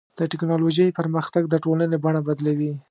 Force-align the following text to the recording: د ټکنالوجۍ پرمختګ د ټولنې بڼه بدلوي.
د 0.17 0.19
ټکنالوجۍ 0.31 0.87
پرمختګ 0.99 1.43
د 1.49 1.55
ټولنې 1.63 1.97
بڼه 2.03 2.21
بدلوي. 2.27 2.73